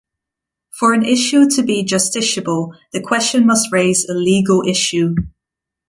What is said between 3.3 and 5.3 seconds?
must raise a legal issue.